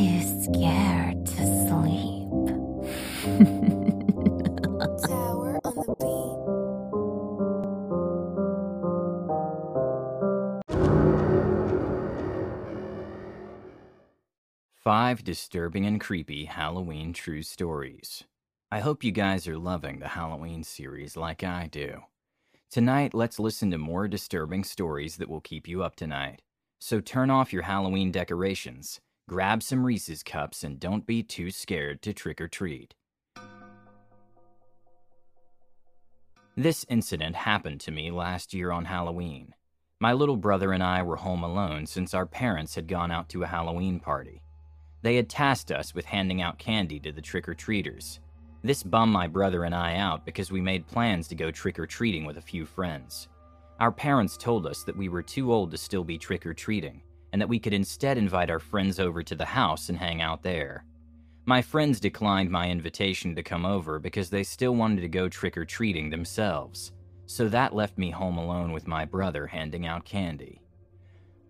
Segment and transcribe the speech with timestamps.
[0.00, 2.30] too scared to sleep.
[5.06, 6.40] Tower on the beat.
[14.74, 18.24] Five disturbing and creepy Halloween true stories.
[18.72, 22.04] I hope you guys are loving the Halloween series like I do.
[22.70, 26.40] Tonight, let's listen to more disturbing stories that will keep you up tonight.
[26.80, 32.02] So turn off your Halloween decorations, grab some Reese's cups, and don't be too scared
[32.02, 32.94] to trick or treat.
[36.56, 39.54] This incident happened to me last year on Halloween.
[40.00, 43.44] My little brother and I were home alone since our parents had gone out to
[43.44, 44.42] a Halloween party.
[45.02, 48.18] They had tasked us with handing out candy to the trick or treaters.
[48.64, 51.86] This bummed my brother and I out because we made plans to go trick or
[51.86, 53.28] treating with a few friends.
[53.78, 57.00] Our parents told us that we were too old to still be trick or treating,
[57.32, 60.42] and that we could instead invite our friends over to the house and hang out
[60.42, 60.84] there.
[61.46, 65.56] My friends declined my invitation to come over because they still wanted to go trick
[65.56, 66.92] or treating themselves,
[67.26, 70.60] so that left me home alone with my brother handing out candy.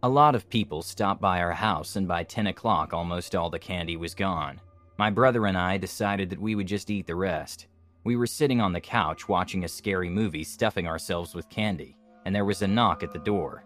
[0.02, 3.58] A lot of people stopped by our house, and by 10 o'clock, almost all the
[3.58, 4.60] candy was gone.
[4.96, 7.66] My brother and I decided that we would just eat the rest.
[8.05, 12.34] We were sitting on the couch watching a scary movie, stuffing ourselves with candy, and
[12.34, 13.64] there was a knock at the door.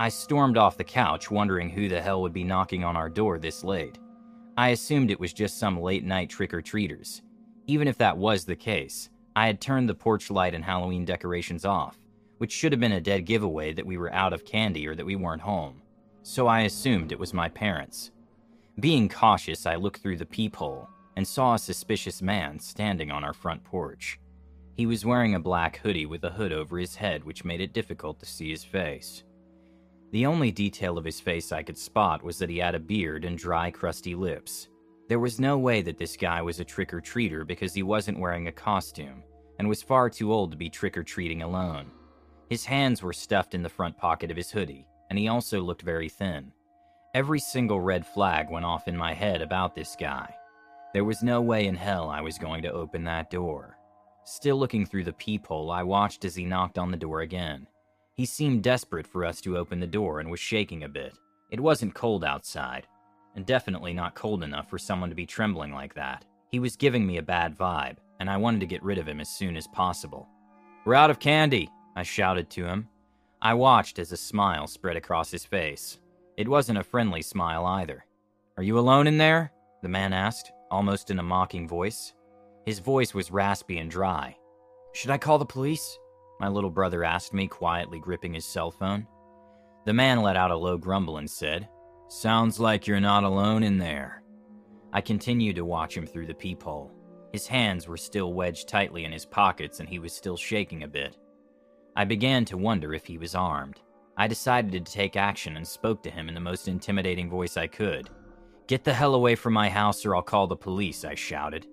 [0.00, 3.38] I stormed off the couch, wondering who the hell would be knocking on our door
[3.38, 3.98] this late.
[4.56, 7.22] I assumed it was just some late night trick or treaters.
[7.66, 11.64] Even if that was the case, I had turned the porch light and Halloween decorations
[11.64, 11.98] off,
[12.38, 15.06] which should have been a dead giveaway that we were out of candy or that
[15.06, 15.82] we weren't home.
[16.22, 18.10] So I assumed it was my parents.
[18.80, 23.32] Being cautious, I looked through the peephole and saw a suspicious man standing on our
[23.32, 24.18] front porch.
[24.76, 27.72] He was wearing a black hoodie with a hood over his head, which made it
[27.72, 29.22] difficult to see his face.
[30.12, 33.24] The only detail of his face I could spot was that he had a beard
[33.24, 34.68] and dry, crusty lips.
[35.08, 38.18] There was no way that this guy was a trick or treater because he wasn't
[38.18, 39.22] wearing a costume
[39.58, 41.90] and was far too old to be trick or treating alone.
[42.48, 45.82] His hands were stuffed in the front pocket of his hoodie, and he also looked
[45.82, 46.52] very thin.
[47.14, 50.34] Every single red flag went off in my head about this guy.
[50.92, 53.78] There was no way in hell I was going to open that door.
[54.24, 57.66] Still looking through the peephole, I watched as he knocked on the door again.
[58.16, 61.18] He seemed desperate for us to open the door and was shaking a bit.
[61.50, 62.86] It wasn't cold outside,
[63.34, 66.24] and definitely not cold enough for someone to be trembling like that.
[66.48, 69.20] He was giving me a bad vibe, and I wanted to get rid of him
[69.20, 70.28] as soon as possible.
[70.84, 72.88] We're out of candy, I shouted to him.
[73.42, 75.98] I watched as a smile spread across his face.
[76.36, 78.04] It wasn't a friendly smile either.
[78.56, 79.52] Are you alone in there?
[79.82, 82.14] The man asked, almost in a mocking voice.
[82.64, 84.36] His voice was raspy and dry.
[84.92, 85.98] Should I call the police?
[86.40, 89.06] My little brother asked me, quietly gripping his cell phone.
[89.84, 91.68] The man let out a low grumble and said,
[92.08, 94.22] Sounds like you're not alone in there.
[94.92, 96.92] I continued to watch him through the peephole.
[97.32, 100.88] His hands were still wedged tightly in his pockets and he was still shaking a
[100.88, 101.16] bit.
[101.96, 103.80] I began to wonder if he was armed.
[104.16, 107.66] I decided to take action and spoke to him in the most intimidating voice I
[107.66, 108.08] could.
[108.68, 111.66] Get the hell away from my house or I'll call the police, I shouted.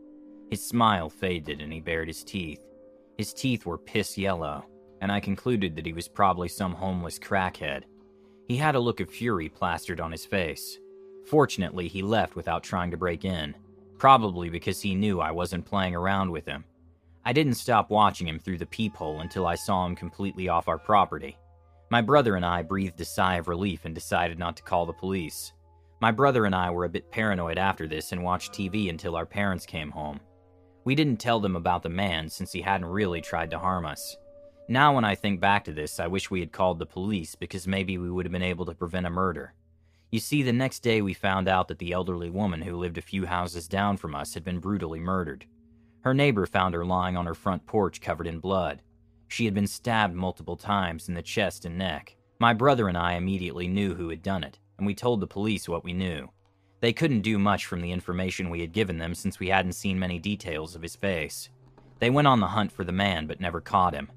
[0.49, 2.65] His smile faded and he bared his teeth.
[3.17, 4.65] His teeth were piss yellow,
[5.01, 7.83] and I concluded that he was probably some homeless crackhead.
[8.47, 10.77] He had a look of fury plastered on his face.
[11.25, 13.55] Fortunately, he left without trying to break in,
[13.97, 16.65] probably because he knew I wasn't playing around with him.
[17.23, 20.79] I didn't stop watching him through the peephole until I saw him completely off our
[20.79, 21.37] property.
[21.91, 24.93] My brother and I breathed a sigh of relief and decided not to call the
[24.93, 25.53] police.
[25.99, 29.25] My brother and I were a bit paranoid after this and watched TV until our
[29.25, 30.19] parents came home.
[30.83, 34.17] We didn't tell them about the man since he hadn't really tried to harm us.
[34.67, 37.67] Now, when I think back to this, I wish we had called the police because
[37.67, 39.53] maybe we would have been able to prevent a murder.
[40.11, 43.01] You see, the next day we found out that the elderly woman who lived a
[43.01, 45.45] few houses down from us had been brutally murdered.
[46.01, 48.81] Her neighbor found her lying on her front porch covered in blood.
[49.27, 52.17] She had been stabbed multiple times in the chest and neck.
[52.39, 55.69] My brother and I immediately knew who had done it, and we told the police
[55.69, 56.29] what we knew.
[56.81, 59.99] They couldn't do much from the information we had given them since we hadn't seen
[59.99, 61.49] many details of his face.
[61.99, 64.09] They went on the hunt for the man but never caught him.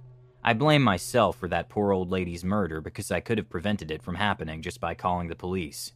[0.43, 4.03] I blame myself for that poor old lady's murder because I could have prevented it
[4.03, 5.93] from happening just by calling the police.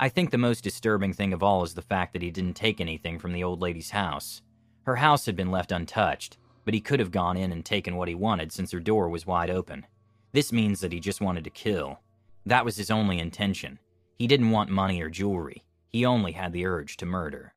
[0.00, 2.80] I think the most disturbing thing of all is the fact that he didn't take
[2.80, 4.40] anything from the old lady's house.
[4.84, 8.08] Her house had been left untouched, but he could have gone in and taken what
[8.08, 9.86] he wanted since her door was wide open.
[10.32, 12.00] This means that he just wanted to kill.
[12.46, 13.78] That was his only intention.
[14.18, 15.65] He didn't want money or jewelry.
[15.88, 17.54] He only had the urge to murder.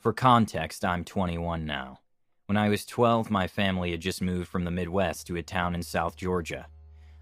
[0.00, 2.00] For context, I'm 21 now.
[2.46, 5.74] When I was 12, my family had just moved from the Midwest to a town
[5.74, 6.66] in South Georgia.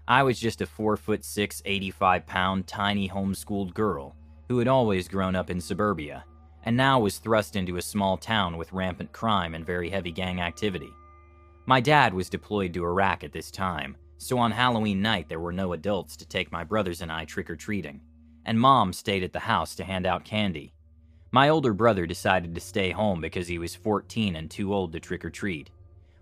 [0.07, 4.15] I was just a 4 foot 6, 85 pound, tiny homeschooled girl
[4.47, 6.23] who had always grown up in suburbia
[6.63, 10.41] and now was thrust into a small town with rampant crime and very heavy gang
[10.41, 10.91] activity.
[11.65, 15.53] My dad was deployed to Iraq at this time, so on Halloween night there were
[15.53, 18.01] no adults to take my brothers and I trick or treating,
[18.45, 20.73] and mom stayed at the house to hand out candy.
[21.31, 24.99] My older brother decided to stay home because he was 14 and too old to
[24.99, 25.69] trick or treat.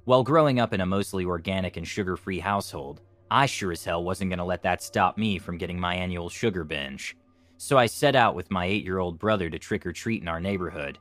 [0.05, 3.01] While growing up in a mostly organic and sugar free household,
[3.31, 6.29] I sure as hell wasn't going to let that stop me from getting my annual
[6.29, 7.17] sugar binge.
[7.57, 10.27] So I set out with my eight year old brother to trick or treat in
[10.27, 10.99] our neighborhood.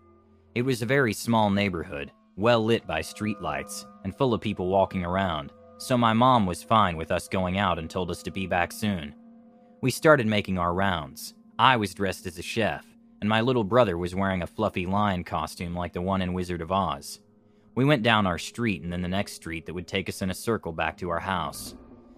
[0.54, 5.04] It was a very small neighborhood, well lit by streetlights, and full of people walking
[5.04, 8.46] around, so my mom was fine with us going out and told us to be
[8.46, 9.14] back soon.
[9.82, 11.34] We started making our rounds.
[11.58, 12.86] I was dressed as a chef,
[13.20, 16.60] and my little brother was wearing a fluffy lion costume like the one in Wizard
[16.60, 17.20] of Oz.
[17.74, 20.30] We went down our street and then the next street that would take us in
[20.30, 21.74] a circle back to our house.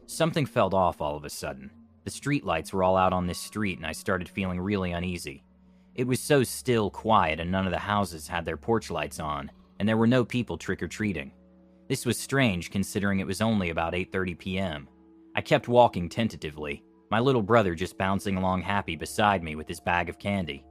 [0.07, 1.71] Something felt off all of a sudden.
[2.05, 5.43] The streetlights were all out on this street, and I started feeling really uneasy.
[5.95, 9.51] It was so still, quiet, and none of the houses had their porch lights on,
[9.79, 11.33] and there were no people trick or treating.
[11.89, 14.89] This was strange considering it was only about 8:30 p.m.
[15.35, 19.81] I kept walking tentatively, my little brother just bouncing along happy beside me with his
[19.81, 20.65] bag of candy.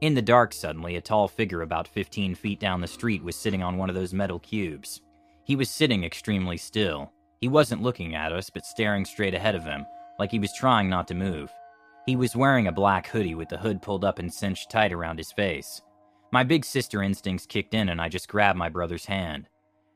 [0.00, 3.62] In the dark, suddenly, a tall figure about 15 feet down the street was sitting
[3.62, 5.00] on one of those metal cubes.
[5.44, 7.12] He was sitting extremely still.
[7.40, 9.86] He wasn't looking at us, but staring straight ahead of him,
[10.18, 11.50] like he was trying not to move.
[12.06, 15.18] He was wearing a black hoodie with the hood pulled up and cinched tight around
[15.18, 15.80] his face.
[16.30, 19.48] My big sister instincts kicked in, and I just grabbed my brother's hand.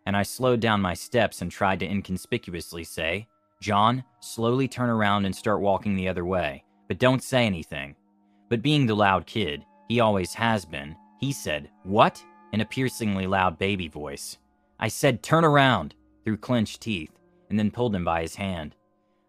[0.07, 3.29] And I slowed down my steps and tried to inconspicuously say,
[3.61, 7.95] John, slowly turn around and start walking the other way, but don't say anything.
[8.49, 12.23] But being the loud kid, he always has been, he said, What?
[12.53, 14.39] in a piercingly loud baby voice.
[14.79, 15.95] I said, Turn around,
[16.25, 17.13] through clenched teeth,
[17.49, 18.75] and then pulled him by his hand.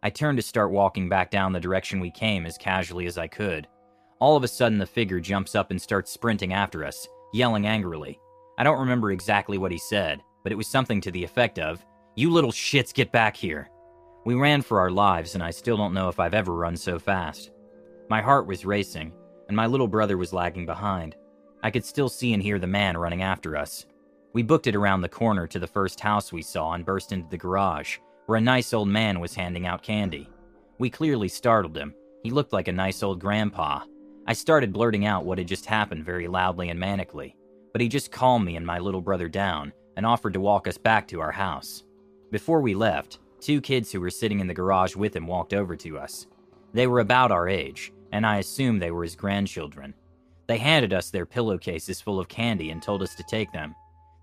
[0.01, 3.27] I turned to start walking back down the direction we came as casually as I
[3.27, 3.67] could.
[4.19, 8.19] All of a sudden, the figure jumps up and starts sprinting after us, yelling angrily.
[8.57, 11.84] I don't remember exactly what he said, but it was something to the effect of,
[12.16, 13.69] You little shits, get back here.
[14.25, 17.00] We ran for our lives, and I still don't know if I've ever run so
[17.00, 17.51] fast.
[18.10, 19.13] My heart was racing,
[19.48, 21.16] and my little brother was lagging behind.
[21.63, 23.86] I could still see and hear the man running after us.
[24.34, 27.30] We booked it around the corner to the first house we saw and burst into
[27.30, 30.30] the garage, where a nice old man was handing out candy.
[30.78, 31.94] We clearly startled him.
[32.24, 33.84] He looked like a nice old grandpa.
[34.25, 37.36] I started blurting out what had just happened very loudly and manically,
[37.74, 40.78] but he just calmed me and my little brother down and offered to walk us
[40.78, 41.84] back to our house.
[42.31, 45.75] Before we left, two kids who were sitting in the garage with him walked over
[45.75, 46.28] to us.
[46.74, 49.94] They were about our age, and I assumed they were his grandchildren.
[50.48, 53.75] They handed us their pillowcases full of candy and told us to take them.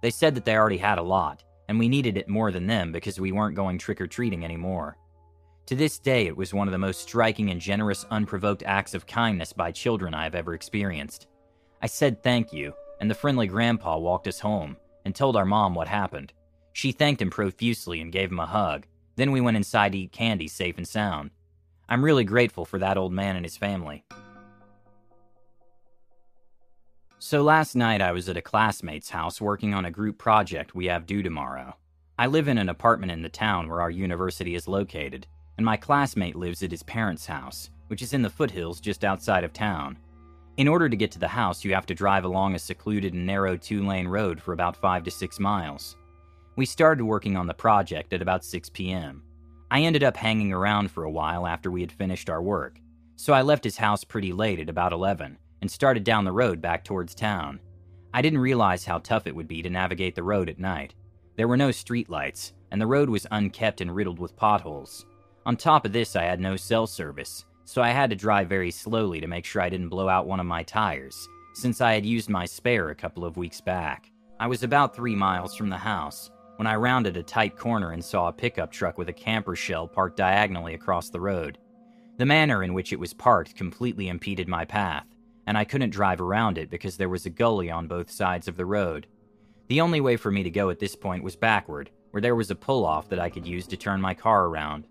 [0.02, 2.92] They said that they already had a lot, and we needed it more than them
[2.92, 4.96] because we weren't going trick or treating anymore.
[5.66, 9.06] To this day, it was one of the most striking and generous, unprovoked acts of
[9.06, 11.28] kindness by children I have ever experienced.
[11.80, 15.74] I said thank you, and the friendly grandpa walked us home and told our mom
[15.74, 16.32] what happened.
[16.72, 18.86] She thanked him profusely and gave him a hug.
[19.16, 21.30] Then we went inside to eat candy safe and sound.
[21.88, 24.04] I'm really grateful for that old man and his family.
[27.18, 30.86] So last night I was at a classmate's house working on a group project we
[30.86, 31.76] have due tomorrow.
[32.18, 35.26] I live in an apartment in the town where our university is located,
[35.58, 39.44] and my classmate lives at his parents' house, which is in the foothills just outside
[39.44, 39.98] of town.
[40.60, 43.24] In order to get to the house, you have to drive along a secluded and
[43.24, 45.96] narrow two lane road for about 5 to 6 miles.
[46.54, 49.22] We started working on the project at about 6 p.m.
[49.70, 52.78] I ended up hanging around for a while after we had finished our work,
[53.16, 56.60] so I left his house pretty late at about 11 and started down the road
[56.60, 57.58] back towards town.
[58.12, 60.92] I didn't realize how tough it would be to navigate the road at night.
[61.36, 65.06] There were no streetlights, and the road was unkept and riddled with potholes.
[65.46, 68.72] On top of this, I had no cell service, so I had to drive very
[68.72, 72.04] slowly to make sure I didn't blow out one of my tires, since I had
[72.04, 74.10] used my spare a couple of weeks back.
[74.40, 78.04] I was about three miles from the house when I rounded a tight corner and
[78.04, 81.58] saw a pickup truck with a camper shell parked diagonally across the road.
[82.16, 85.06] The manner in which it was parked completely impeded my path,
[85.46, 88.56] and I couldn't drive around it because there was a gully on both sides of
[88.56, 89.06] the road.
[89.68, 92.50] The only way for me to go at this point was backward, where there was
[92.50, 94.88] a pull off that I could use to turn my car around.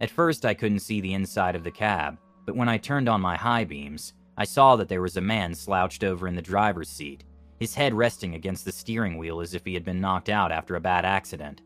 [0.00, 3.20] At first, I couldn't see the inside of the cab, but when I turned on
[3.20, 6.88] my high beams, I saw that there was a man slouched over in the driver's
[6.88, 7.24] seat,
[7.58, 10.76] his head resting against the steering wheel as if he had been knocked out after
[10.76, 11.62] a bad accident.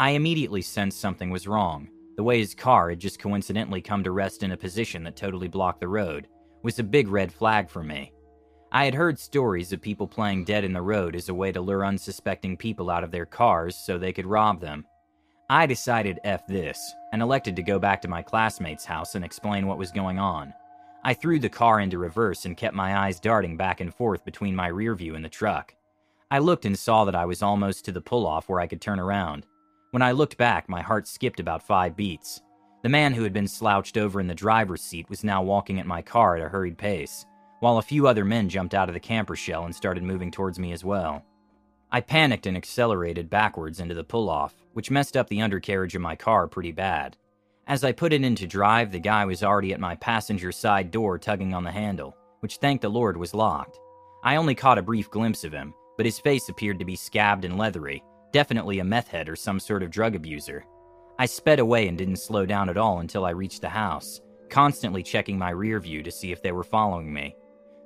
[0.00, 4.10] I immediately sensed something was wrong, the way his car had just coincidentally come to
[4.10, 6.28] rest in a position that totally blocked the road,
[6.62, 8.12] was a big red flag for me.
[8.72, 11.60] I had heard stories of people playing dead in the road as a way to
[11.60, 14.84] lure unsuspecting people out of their cars so they could rob them.
[15.48, 19.66] I decided F this, and elected to go back to my classmate's house and explain
[19.66, 20.52] what was going on.
[21.04, 24.54] I threw the car into reverse and kept my eyes darting back and forth between
[24.54, 25.74] my rear view and the truck.
[26.30, 28.80] I looked and saw that I was almost to the pull off where I could
[28.80, 29.46] turn around.
[29.92, 32.42] When I looked back, my heart skipped about five beats.
[32.82, 35.86] The man who had been slouched over in the driver's seat was now walking at
[35.86, 37.24] my car at a hurried pace,
[37.60, 40.58] while a few other men jumped out of the camper shell and started moving towards
[40.58, 41.24] me as well.
[41.90, 46.02] I panicked and accelerated backwards into the pull off, which messed up the undercarriage of
[46.02, 47.16] my car pretty bad.
[47.66, 51.18] As I put it into drive, the guy was already at my passenger side door
[51.18, 53.78] tugging on the handle, which thank the Lord was locked.
[54.22, 57.46] I only caught a brief glimpse of him, but his face appeared to be scabbed
[57.46, 58.02] and leathery,
[58.32, 60.66] definitely a meth head or some sort of drug abuser.
[61.18, 65.02] I sped away and didn't slow down at all until I reached the house, constantly
[65.02, 67.34] checking my rear view to see if they were following me.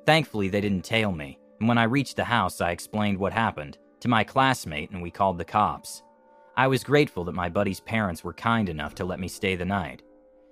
[0.07, 3.79] Thankfully, they didn't tail me, and when I reached the house, I explained what happened
[4.03, 6.03] to my classmate and we called the cops.
[6.57, 9.65] I was grateful that my buddy's parents were kind enough to let me stay the
[9.65, 10.03] night.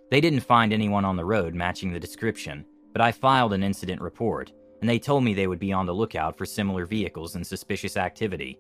[0.09, 4.01] They didn't find anyone on the road matching the description, but I filed an incident
[4.01, 7.45] report, and they told me they would be on the lookout for similar vehicles and
[7.45, 8.57] suspicious activity.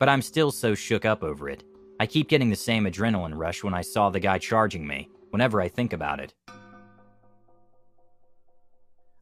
[0.00, 1.62] But I'm still so shook up over it.
[2.00, 5.60] I keep getting the same adrenaline rush when I saw the guy charging me, whenever
[5.60, 6.34] I think about it.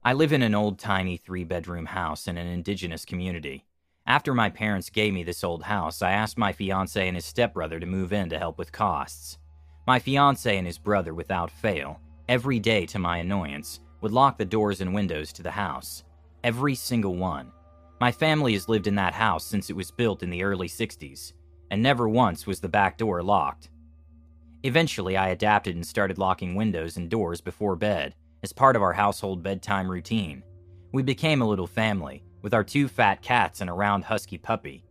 [0.03, 3.67] I live in an old tiny three bedroom house in an indigenous community.
[4.11, 7.79] After my parents gave me this old house, I asked my fiance and his stepbrother
[7.79, 9.38] to move in to help with costs.
[9.87, 14.45] My fiance and his brother, without fail, every day to my annoyance, would lock the
[14.45, 16.02] doors and windows to the house.
[16.43, 17.52] Every single one.
[18.00, 21.33] My family has lived in that house since it was built in the early 60s,
[21.71, 23.71] and never once was the back door locked.
[24.64, 28.95] Eventually, I adapted and started locking windows and doors before bed as part of our
[28.95, 30.43] household bedtime routine.
[30.90, 34.85] We became a little family, with our two fat cats and a round husky puppy.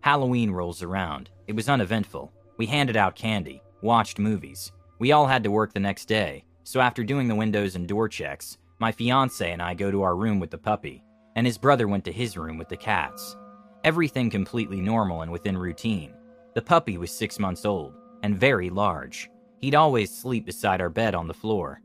[0.00, 1.30] Halloween rolls around.
[1.46, 2.32] It was uneventful.
[2.56, 4.72] We handed out candy, watched movies.
[4.98, 8.08] We all had to work the next day, so after doing the windows and door
[8.08, 11.02] checks, my fiance and I go to our room with the puppy,
[11.36, 13.36] and his brother went to his room with the cats.
[13.84, 16.14] Everything completely normal and within routine.
[16.54, 19.30] The puppy was six months old, and very large.
[19.60, 21.80] He'd always sleep beside our bed on the floor.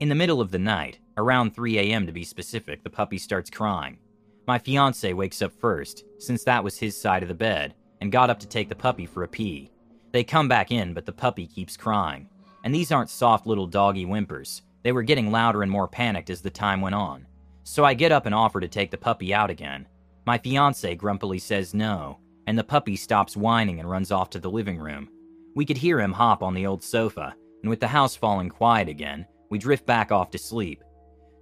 [0.00, 2.06] In the middle of the night, around 3 a.m.
[2.06, 3.98] to be specific, the puppy starts crying.
[4.50, 8.30] My fiance wakes up first, since that was his side of the bed, and got
[8.30, 9.70] up to take the puppy for a pee.
[10.10, 12.28] They come back in, but the puppy keeps crying.
[12.64, 14.62] And these aren't soft little doggy whimpers.
[14.82, 17.28] They were getting louder and more panicked as the time went on.
[17.62, 19.86] So I get up and offer to take the puppy out again.
[20.26, 24.50] My fiance grumpily says no, and the puppy stops whining and runs off to the
[24.50, 25.10] living room.
[25.54, 28.88] We could hear him hop on the old sofa, and with the house falling quiet
[28.88, 30.82] again, we drift back off to sleep.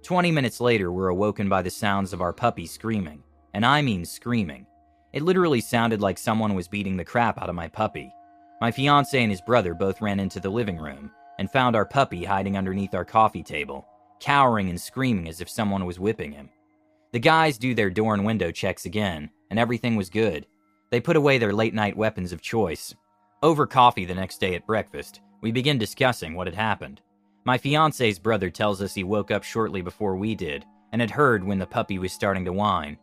[0.01, 3.23] Twenty minutes later, we're awoken by the sounds of our puppy screaming.
[3.53, 4.65] And I mean screaming.
[5.11, 8.13] It literally sounded like someone was beating the crap out of my puppy.
[8.61, 12.23] My fiance and his brother both ran into the living room and found our puppy
[12.23, 13.87] hiding underneath our coffee table,
[14.19, 16.49] cowering and screaming as if someone was whipping him.
[17.11, 20.45] The guys do their door and window checks again, and everything was good.
[20.91, 22.93] They put away their late night weapons of choice.
[23.41, 27.01] Over coffee the next day at breakfast, we begin discussing what had happened.
[27.49, 31.43] My fiance's brother tells us he woke up shortly before we did and had heard
[31.43, 32.95] when the puppy was starting to whine.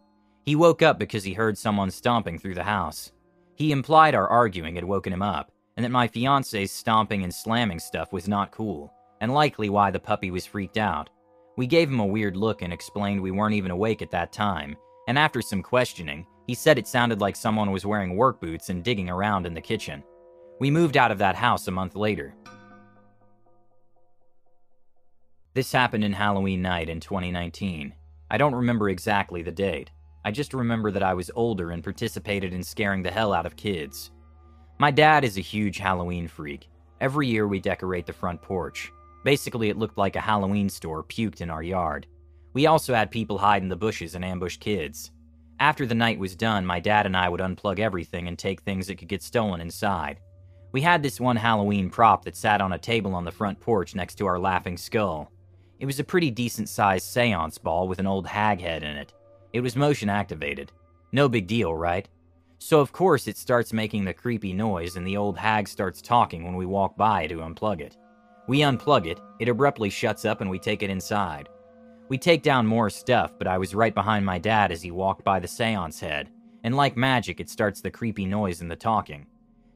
[0.45, 3.11] He woke up because he heard someone stomping through the house.
[3.57, 7.81] He implied our arguing had woken him up, and that my fiance's stomping and slamming
[7.81, 11.11] stuff was not cool, and likely why the puppy was freaked out.
[11.57, 14.77] We gave him a weird look and explained we weren't even awake at that time,
[15.09, 18.85] and after some questioning, he said it sounded like someone was wearing work boots and
[18.85, 20.05] digging around in the kitchen.
[20.61, 22.37] We moved out of that house a month later.
[25.57, 27.95] This happened in Halloween night in 2019.
[28.31, 29.91] I don't remember exactly the date.
[30.23, 33.57] I just remember that I was older and participated in scaring the hell out of
[33.57, 34.11] kids.
[34.77, 36.69] My dad is a huge Halloween freak.
[37.01, 38.93] Every year we decorate the front porch.
[39.25, 42.07] Basically, it looked like a Halloween store puked in our yard.
[42.53, 45.11] We also had people hide in the bushes and ambush kids.
[45.59, 48.89] After the night was done, my dad and I would unplug everything and take things
[48.89, 50.21] that could get stolen inside.
[50.73, 53.95] We had this one Halloween prop that sat on a table on the front porch
[53.95, 55.33] next to our laughing skull.
[55.79, 59.13] It was a pretty decent sized seance ball with an old hag head in it.
[59.53, 60.73] It was motion activated.
[61.13, 62.09] No big deal, right?
[62.59, 66.45] So, of course, it starts making the creepy noise, and the old hag starts talking
[66.45, 67.97] when we walk by to unplug it.
[68.49, 71.49] We unplug it, it abruptly shuts up, and we take it inside.
[72.09, 75.25] We take down more stuff, but I was right behind my dad as he walked
[75.25, 76.31] by the seance head,
[76.65, 79.27] and like magic, it starts the creepy noise and the talking.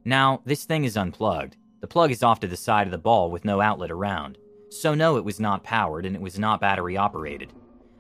[0.05, 1.57] Now, this thing is unplugged.
[1.81, 4.39] The plug is off to the side of the ball with no outlet around.
[4.71, 7.53] So, no, it was not powered and it was not battery operated.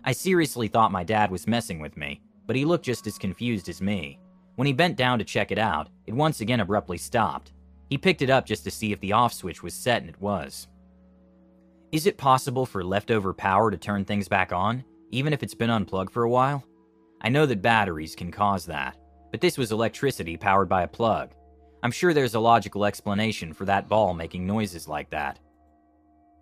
[0.05, 3.69] I seriously thought my dad was messing with me, but he looked just as confused
[3.69, 4.19] as me.
[4.55, 7.53] When he bent down to check it out, it once again abruptly stopped.
[7.89, 10.21] He picked it up just to see if the off switch was set, and it
[10.21, 10.69] was.
[11.93, 15.71] Is it possible for leftover power to turn things back on, even if it's been
[15.71, 16.65] unplugged for a while?
[17.21, 18.97] I know that batteries can cause that,
[19.33, 21.35] but this was electricity powered by a plug.
[21.83, 25.41] I'm sure there's a logical explanation for that ball making noises like that.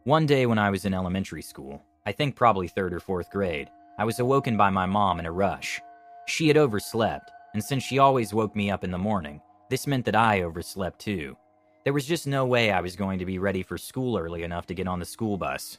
[0.08, 3.68] One day when I was in elementary school, I think probably third or fourth grade,
[3.98, 5.82] I was awoken by my mom in a rush.
[6.24, 10.06] She had overslept, and since she always woke me up in the morning, this meant
[10.06, 11.36] that I overslept too.
[11.84, 14.64] There was just no way I was going to be ready for school early enough
[14.68, 15.76] to get on the school bus.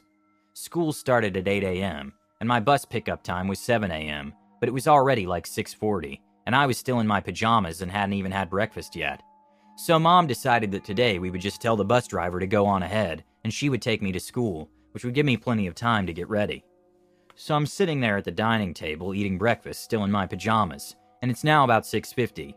[0.52, 4.72] School started at 8 a.m., and my bus pickup time was 7 a.m., but it
[4.72, 8.48] was already like 6:40, and I was still in my pajamas and hadn't even had
[8.48, 9.24] breakfast yet.
[9.76, 12.84] So mom decided that today we would just tell the bus driver to go on
[12.84, 16.06] ahead, and she would take me to school, which would give me plenty of time
[16.06, 16.64] to get ready.
[17.34, 21.30] So I'm sitting there at the dining table eating breakfast still in my pajamas, and
[21.30, 22.54] it's now about 6:50.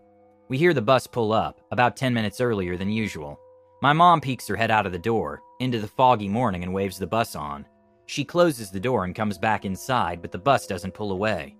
[0.49, 3.39] We hear the bus pull up, about 10 minutes earlier than usual.
[3.81, 6.97] My mom peeks her head out of the door, into the foggy morning, and waves
[6.97, 7.65] the bus on.
[8.05, 11.55] She closes the door and comes back inside, but the bus doesn't pull away.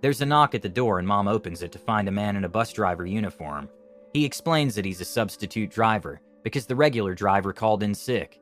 [0.00, 2.44] There's a knock at the door, and mom opens it to find a man in
[2.44, 3.68] a bus driver uniform.
[4.14, 8.39] He explains that he's a substitute driver because the regular driver called in sick.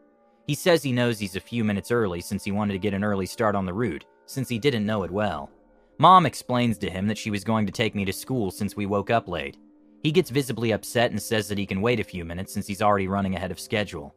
[0.49, 3.05] He says he knows he's a few minutes early since he wanted to get an
[3.05, 5.51] early start on the route, since he didn't know it well.
[5.99, 8.87] Mom explains to him that she was going to take me to school since we
[8.87, 9.59] woke up late.
[10.03, 12.81] He gets visibly upset and says that he can wait a few minutes since he's
[12.81, 14.15] already running ahead of schedule.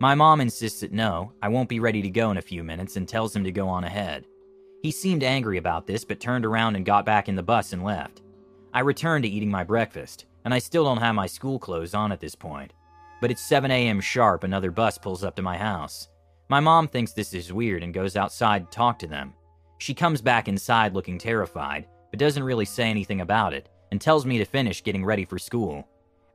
[0.00, 2.96] My mom insists that no, I won't be ready to go in a few minutes
[2.96, 4.26] and tells him to go on ahead.
[4.82, 7.82] He seemed angry about this but turned around and got back in the bus and
[7.82, 8.20] left.
[8.74, 12.12] I returned to eating my breakfast, and I still don't have my school clothes on
[12.12, 12.74] at this point.
[13.20, 14.00] But it's 7 a.m.
[14.00, 16.08] sharp, another bus pulls up to my house.
[16.48, 19.34] My mom thinks this is weird and goes outside to talk to them.
[19.78, 24.26] She comes back inside looking terrified, but doesn't really say anything about it, and tells
[24.26, 25.86] me to finish getting ready for school.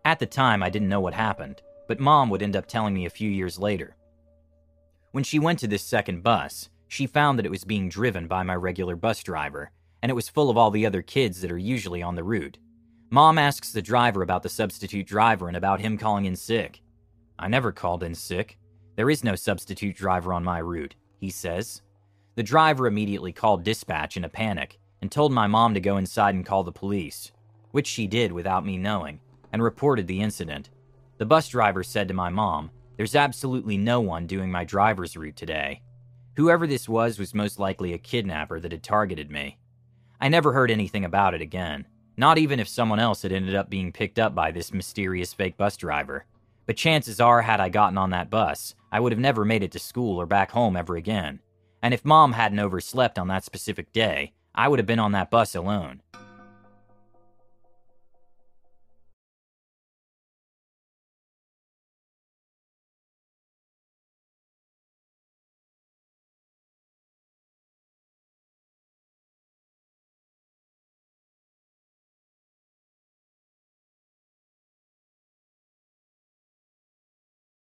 [0.06, 3.06] At the time, I didn't know what happened, but mom would end up telling me
[3.06, 3.96] a few years later.
[5.12, 8.44] When she went to this second bus, she found that it was being driven by
[8.44, 11.58] my regular bus driver, and it was full of all the other kids that are
[11.58, 12.58] usually on the route.
[13.16, 16.82] Mom asks the driver about the substitute driver and about him calling in sick.
[17.40, 18.58] I never called in sick.
[18.98, 21.82] There is no substitute driver on my route, he says.
[22.36, 26.36] The driver immediately called dispatch in a panic and told my mom to go inside
[26.36, 27.32] and call the police,
[27.72, 29.22] which she did without me knowing,
[29.54, 30.72] and reported the incident.
[31.18, 35.38] The bus driver said to my mom, There's absolutely no one doing my driver's route
[35.38, 35.84] today.
[36.36, 39.58] Whoever this was was most likely a kidnapper that had targeted me.
[40.20, 43.70] I never heard anything about it again, not even if someone else had ended up
[43.70, 46.26] being picked up by this mysterious fake bus driver.
[46.66, 49.72] But chances are, had I gotten on that bus, I would have never made it
[49.74, 51.40] to school or back home ever again.
[51.82, 55.30] And if mom hadn't overslept on that specific day, I would have been on that
[55.30, 56.02] bus alone.